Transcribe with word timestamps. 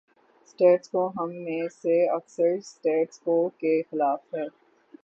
’Status 0.47 0.89
quo‘ 0.89 1.03
ہم 1.17 1.29
میں 1.43 1.67
سے 1.73 1.95
اکثر 2.09 2.49
'سٹیٹس 2.63 3.19
کو‘ 3.19 3.37
کے 3.59 3.81
خلاف 3.91 4.33
ہیں۔ 4.33 4.47